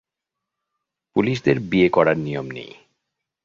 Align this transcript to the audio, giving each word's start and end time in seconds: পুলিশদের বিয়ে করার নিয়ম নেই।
পুলিশদের 1.15 1.57
বিয়ে 1.59 1.89
করার 1.89 2.17
নিয়ম 2.17 2.47
নেই। 2.51 2.71